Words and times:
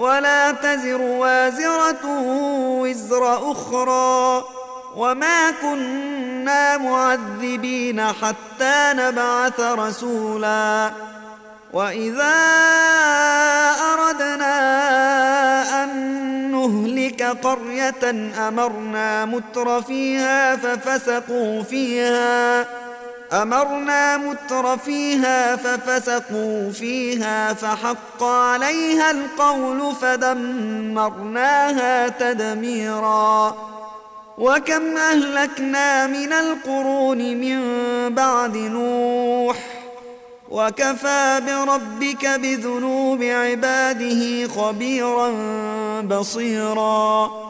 ولا 0.00 0.52
تزر 0.52 1.00
وازرة 1.00 2.04
وزر 2.80 3.52
أخرى 3.52 4.44
وما 4.96 5.50
كنا 5.50 6.76
معذبين 6.76 8.02
حتى 8.02 8.92
نبعث 8.94 9.60
رسولا 9.60 10.90
وإذا 11.72 12.34
أردنا 13.92 14.54
أن 15.84 15.90
نهلك 16.52 17.22
قرية 17.22 18.32
أمرنا 18.48 19.24
متر 19.24 19.82
فيها 19.82 20.56
ففسقوا 20.56 21.62
فيها 21.62 22.66
أمرنا 23.32 24.16
متر 24.16 24.76
فيها 24.78 25.56
ففسقوا 25.56 26.70
فيها 26.72 27.54
فحق 27.54 28.22
عليها 28.22 29.10
القول 29.10 29.94
فدمرناها 30.00 31.68
تدميرا 32.08 33.56
وكم 34.38 34.96
أهلكنا 34.96 36.06
من 36.06 36.32
القرون 36.32 37.18
من 37.18 37.60
بعد 38.14 38.56
نوح 38.56 39.56
وكفى 40.50 41.40
بربك 41.46 42.26
بذنوب 42.26 43.22
عباده 43.22 44.48
خبيرا 44.48 45.30
بصيرا 46.02 47.49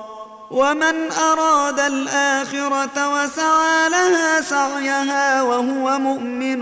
ومن 0.51 1.11
أراد 1.11 1.79
الآخرة 1.79 2.97
وسعى 3.13 3.89
لها 3.89 4.41
سعيها 4.41 5.41
وهو 5.41 5.99
مؤمن 5.99 6.61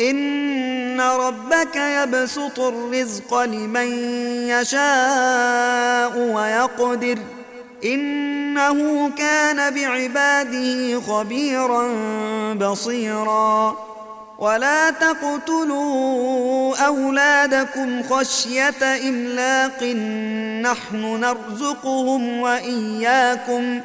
إن 0.00 1.00
ربك 1.00 1.76
يبسط 1.76 2.60
الرزق 2.60 3.42
لمن 3.42 4.08
يشاء 4.48 6.18
ويقدر. 6.18 7.18
إنه 7.84 9.10
كان 9.10 9.74
بعباده 9.74 11.00
خبيرا 11.00 11.88
بصيراً. 12.54 13.76
ولا 14.38 14.90
تقتلوا 14.90 16.76
أولادكم 16.76 18.02
خشية 18.02 19.08
إملاق. 19.08 19.84
نحن 20.62 21.20
نرزقهم 21.20 22.40
وإياكم. 22.40 23.80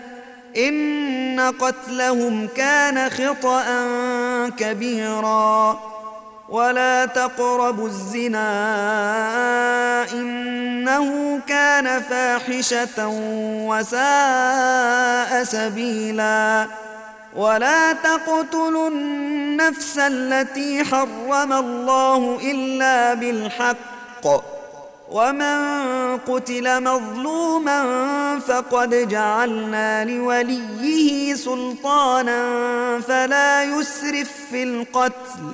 إن 0.57 1.53
قتلهم 1.59 2.47
كان 2.55 3.09
خطأ 3.09 3.63
كبيرا. 4.57 5.90
ولا 6.51 7.05
تقربوا 7.05 7.87
الزنا 7.87 8.43
إنه 10.13 11.39
كان 11.47 12.01
فاحشة 12.01 13.07
وساء 13.67 15.43
سبيلاً 15.43 16.67
ولا 17.35 17.93
تقتلوا 17.93 18.89
النفس 18.89 19.97
التي 19.97 20.83
حرم 20.83 21.53
الله 21.53 22.39
الا 22.51 23.13
بالحق 23.13 24.27
ومن 25.11 25.57
قتل 26.17 26.83
مظلوما 26.83 27.79
فقد 28.39 29.07
جعلنا 29.07 30.05
لوليه 30.05 31.35
سلطانا 31.35 32.41
فلا 33.07 33.63
يسرف 33.63 34.31
في 34.51 34.63
القتل 34.63 35.53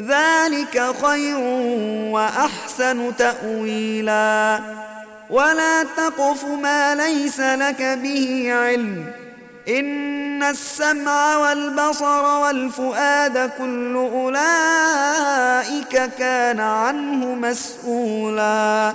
ذلك 0.00 0.94
خير 1.06 1.38
وأحسن 2.12 3.16
تأويلاً. 3.16 4.60
ولا 5.30 5.82
تقف 5.82 6.44
ما 6.44 6.94
ليس 6.94 7.40
لك 7.40 7.82
به 7.82 8.52
علم. 8.52 9.12
إن 9.68 10.42
السمع 10.42 11.36
والبصر 11.36 12.24
والفؤاد 12.24 13.50
كل 13.58 14.08
أولئك 14.14 16.10
كان 16.18 16.60
عنه 16.60 17.26
مسؤولا. 17.26 18.92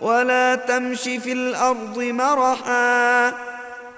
ولا 0.00 0.54
تمش 0.54 1.02
في 1.02 1.32
الأرض 1.32 1.98
مرحا. 1.98 3.32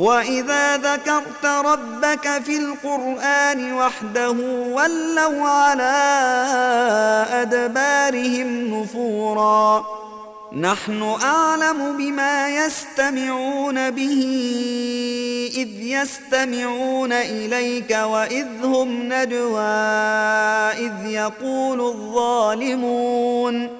وإذا 0.00 0.76
ذكرت 0.76 1.44
ربك 1.44 2.42
في 2.44 2.56
القرآن 2.56 3.72
وحده 3.72 4.30
ولوا 4.72 5.48
على 5.48 5.96
أدبارهم 7.32 8.74
نفورا. 8.74 9.84
نحن 10.52 11.16
أعلم 11.22 11.96
بما 11.96 12.48
يستمعون 12.48 13.90
به 13.90 14.22
إذ 15.56 15.82
يستمعون 15.82 17.12
إليك 17.12 17.90
وإذ 17.90 18.64
هم 18.64 19.12
نجوى 19.12 19.62
إذ 20.72 21.06
يقول 21.06 21.80
الظالمون. 21.80 23.79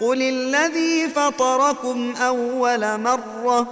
قل 0.00 0.22
الذي 0.22 1.08
فطركم 1.08 2.14
أول 2.20 3.00
مرة 3.00 3.66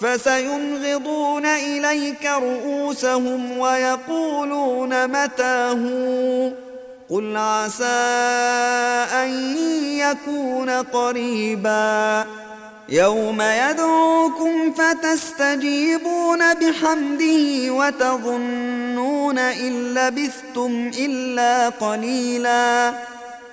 فسينغضون 0.00 1.46
إليك 1.46 2.26
رؤوسهم 2.26 3.58
ويقولون 3.58 5.08
متاه 5.08 5.82
قل 7.10 7.36
عسى 7.36 7.84
أن 9.14 9.56
يكون 9.98 10.70
قريبا 10.70 12.26
يوم 12.88 13.42
يدعوكم 13.42 14.72
فتستجيبون 14.72 16.54
بحمده 16.54 17.72
وتظنون 17.72 19.38
إن 19.38 19.94
لبثتم 19.94 20.90
إلا 20.98 21.68
قليلاً 21.68 23.17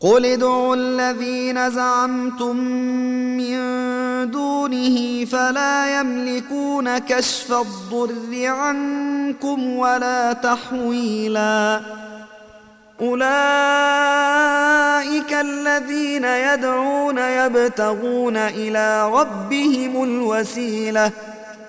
قل 0.00 0.26
ادعوا 0.26 0.76
الذين 0.76 1.70
زعمتم 1.70 2.56
من 3.36 3.58
دونه 4.30 5.24
فلا 5.24 6.00
يملكون 6.00 6.98
كشف 6.98 7.52
الضر 7.52 8.46
عنكم 8.46 9.76
ولا 9.76 10.32
تحويلا 10.32 11.80
اولئك 13.00 13.28
الذين 15.32 16.24
يدعون 16.24 17.18
يبتغون 17.18 18.36
إلى 18.36 19.10
ربهم 19.12 20.04
الوسيله 20.04 21.10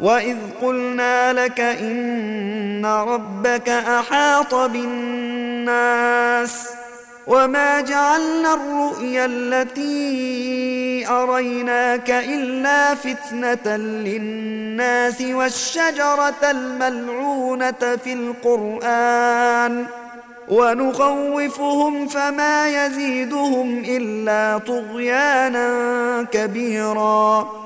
واذ 0.00 0.36
قلنا 0.62 1.32
لك 1.32 1.60
ان 1.60 2.86
ربك 2.86 3.68
احاط 3.68 4.54
بالناس 4.54 6.06
وما 7.26 7.80
جعلنا 7.80 8.54
الرؤيا 8.54 9.24
التي 9.24 11.08
اريناك 11.08 12.10
الا 12.10 12.94
فتنه 12.94 13.76
للناس 13.76 15.20
والشجره 15.20 16.50
الملعونه 16.50 17.96
في 18.04 18.12
القران 18.12 19.86
ونخوفهم 20.48 22.08
فما 22.08 22.86
يزيدهم 22.86 23.82
الا 23.88 24.58
طغيانا 24.58 26.26
كبيرا 26.32 27.65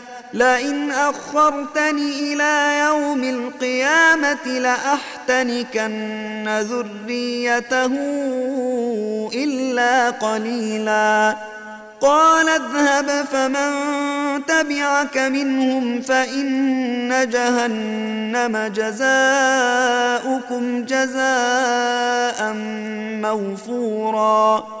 لئن 0.33 0.91
أخرتني 0.91 2.33
إلى 2.33 2.79
يوم 2.79 3.23
القيامة 3.23 4.45
لأحتنكن 4.45 6.47
ذريته 6.61 7.91
إلا 9.33 10.09
قليلا. 10.09 11.35
قال 12.01 12.49
اذهب 12.49 13.25
فمن 13.31 13.71
تبعك 14.45 15.17
منهم 15.17 16.01
فإن 16.01 17.29
جهنم 17.29 18.71
جزاؤكم 18.75 20.85
جزاء 20.85 22.53
موفوراً. 23.21 24.80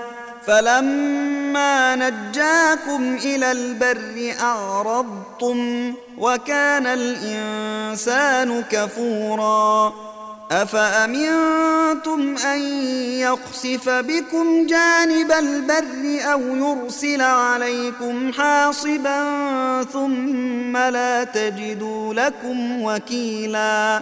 فلما 0.47 1.95
نجاكم 1.95 3.15
إلى 3.25 3.51
البر 3.51 4.33
اعرضتم 4.41 5.93
وكان 6.17 6.87
الانسان 6.87 8.63
كفورا 8.71 9.93
افامنتم 10.51 12.35
ان 12.37 12.61
يخسف 13.19 13.89
بكم 13.89 14.67
جانب 14.67 15.31
البر 15.31 16.31
أو 16.31 16.41
يرسل 16.41 17.21
عليكم 17.21 18.33
حاصبا 18.33 19.23
ثم 19.93 20.77
لا 20.77 21.23
تجدوا 21.23 22.13
لكم 22.13 22.81
وكيلا 22.81 24.01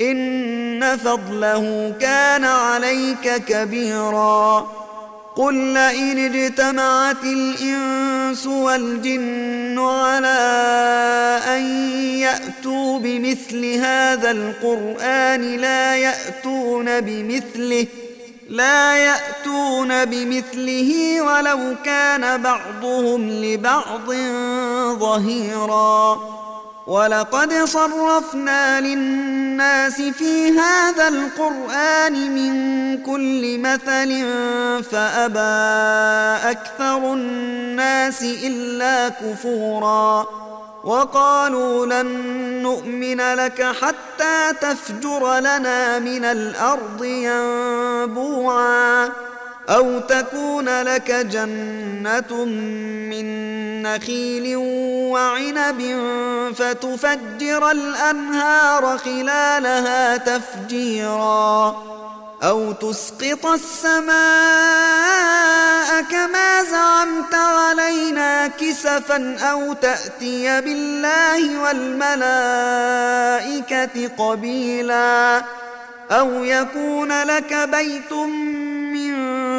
إن 0.00 0.96
فضله 0.96 1.94
كان 2.00 2.44
عليك 2.44 3.44
كبيرا. 3.48 4.68
قل 5.36 5.54
لئن 5.54 6.34
اجتمعت 6.34 7.24
الإنس 7.24 8.46
والجن 8.46 9.78
على 9.78 10.40
أن 11.46 11.62
يأتوا 12.18 12.98
بمثل 12.98 13.74
هذا 13.74 14.30
القرآن 14.30 15.56
لا 15.56 15.96
يأتون 15.96 17.00
بمثله 17.00 17.86
ۖ 18.06 18.10
لا 18.50 18.96
يأتون 18.96 20.04
بمثله 20.04 21.22
ولو 21.22 21.74
كان 21.84 22.42
بعضهم 22.42 23.30
لبعض 23.30 24.14
ظهيرا. 24.98 26.20
ولقد 26.90 27.54
صرفنا 27.64 28.80
للناس 28.80 30.02
في 30.02 30.58
هذا 30.58 31.08
القرآن 31.08 32.34
من 32.34 32.52
كل 33.02 33.58
مثل 33.58 34.24
فأبى 34.90 36.50
أكثر 36.50 37.14
الناس 37.14 38.22
إلا 38.22 39.08
كفوراً 39.08 40.26
وقالوا 40.84 41.86
لن 41.86 42.06
نؤمن 42.62 43.20
لك 43.20 43.62
حتى 43.62 44.52
تفجر 44.60 45.38
لنا 45.38 45.98
من 45.98 46.24
الأرض 46.24 47.04
ينبوعا 47.04 49.10
أو 49.70 49.98
تكون 49.98 50.82
لك 50.82 51.10
جنة 51.10 52.44
من 52.44 53.26
نخيل 53.82 54.56
وعنب 55.12 55.80
فتفجر 56.56 57.70
الأنهار 57.70 58.98
خلالها 58.98 60.16
تفجيرا. 60.16 61.76
أو 62.42 62.72
تسقط 62.72 63.46
السماء 63.46 64.12
كما 66.10 66.64
زعمت 66.64 67.34
علينا 67.34 68.46
كسفا 68.46 69.36
أو 69.50 69.72
تأتي 69.72 70.60
بالله 70.60 71.62
والملائكة 71.62 72.48
قبيلا. 74.18 75.42
أو 76.10 76.44
يكون 76.44 77.22
لك 77.22 77.54
بيت 77.54 78.12
من 78.12 78.79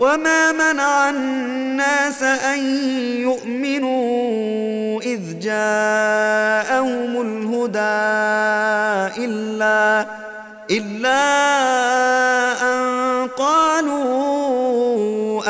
وما 0.00 0.52
منع 0.52 1.10
الناس 1.10 2.22
أن 2.22 2.58
يؤمنوا 3.20 5.00
إذ 5.00 5.38
جاءهم 5.38 7.20
الهدى 7.20 7.78
إلا 9.24 10.06
إلا 10.70 11.22
أن 12.62 12.78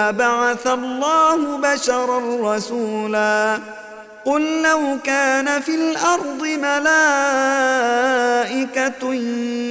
أبعث 0.09 0.67
الله 0.67 1.57
بشرا 1.57 2.21
رسولا 2.55 3.59
قل 4.25 4.63
لو 4.63 4.99
كان 5.05 5.61
في 5.61 5.75
الأرض 5.75 6.43
ملائكة 6.43 6.85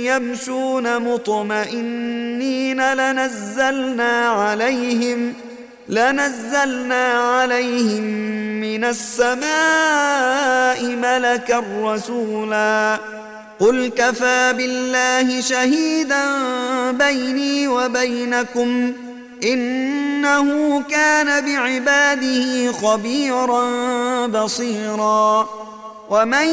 يمشون 0.04 1.02
مطمئنين 1.02 2.94
لنزلنا 2.94 4.30
عليهم 4.30 5.34
لنزلنا 5.90 7.14
عليهم 7.14 8.04
من 8.62 8.84
السماء 8.84 10.86
ملكا 10.86 11.64
رسولا. 11.82 12.98
قل 13.60 13.88
كفى 13.88 14.54
بالله 14.58 15.42
شهيدا 15.42 16.26
بيني 16.92 17.68
وبينكم 17.68 18.94
إنه 19.44 20.82
كان 20.82 21.46
بعباده 21.46 22.72
خبيرا 22.72 23.66
بصيرا. 24.28 25.50
ومن 26.10 26.48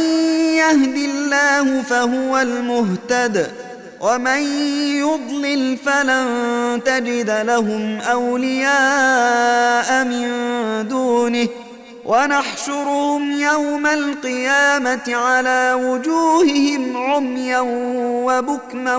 يهد 0.54 0.96
الله 0.96 1.82
فهو 1.82 2.38
المهتد. 2.38 3.50
ومن 4.00 4.40
يضلل 4.96 5.76
فلن 5.76 6.80
تجد 6.84 7.30
لهم 7.30 8.00
أولياء 8.00 10.04
من 10.04 10.28
دونه. 10.88 11.48
ونحشرهم 12.04 13.40
يوم 13.40 13.86
القيامة 13.86 15.02
على 15.08 15.78
وجوههم 15.82 16.96
عميا 16.96 17.60
وبكما 18.26 18.96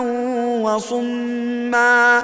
وصما. 0.62 2.24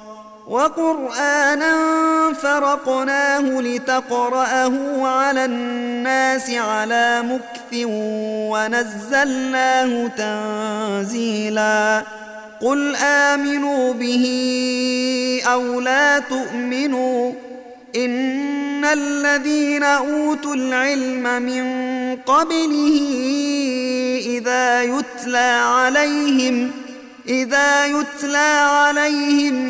وقرآنا 0.47 1.73
فرقناه 2.33 3.61
لتقرأه 3.61 5.07
على 5.07 5.45
الناس 5.45 6.49
على 6.49 7.21
مكث 7.21 7.85
ونزلناه 8.51 10.07
تنزيلا. 10.07 12.03
قل 12.61 12.95
آمنوا 12.95 13.93
به 13.93 14.25
أو 15.45 15.79
لا 15.81 16.19
تؤمنوا 16.19 17.31
إن 17.95 18.85
الذين 18.85 19.83
أوتوا 19.83 20.55
العلم 20.55 21.41
من 21.41 21.65
قبله 22.15 23.01
إذا 24.25 24.83
يتلى 24.83 25.61
عليهم 25.63 26.71
إذا 27.27 27.85
يتلى 27.85 28.59
عليهم 28.69 29.69